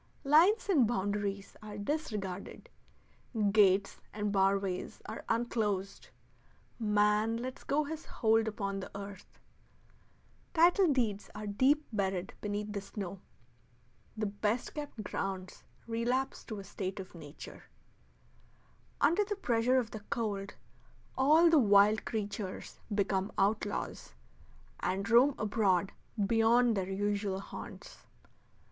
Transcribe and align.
Lines 0.23 0.67
and 0.67 0.87
boundaries 0.87 1.55
are 1.61 1.77
disregarded; 1.77 2.69
gates 3.51 3.99
and 4.11 4.31
bar 4.31 4.57
ways 4.57 4.99
are 5.05 5.23
unclosed; 5.29 6.09
man 6.79 7.37
lets 7.37 7.63
go 7.63 7.83
his 7.83 8.03
hold 8.07 8.47
upon 8.47 8.79
the 8.79 8.89
earth; 8.97 9.39
title 10.55 10.91
deeds 10.91 11.29
are 11.35 11.45
deep 11.45 11.85
buried 11.93 12.33
beneath 12.41 12.73
the 12.73 12.81
snow; 12.81 13.21
the 14.17 14.25
best 14.25 14.73
kept 14.73 15.03
grounds 15.03 15.63
relapse 15.85 16.43
to 16.45 16.57
a 16.57 16.63
state 16.63 16.99
of 16.99 17.13
nature; 17.13 17.65
under 19.01 19.23
the 19.23 19.35
pressure 19.35 19.77
of 19.77 19.91
the 19.91 19.99
cold 20.09 20.55
all 21.15 21.47
the 21.47 21.59
wild 21.59 22.05
creatures 22.05 22.79
become 22.95 23.31
outlaws, 23.37 24.15
and 24.79 25.07
roam 25.11 25.35
abroad 25.37 25.91
beyond 26.25 26.75
their 26.75 26.89
usual 26.89 27.39
haunts. 27.39 28.07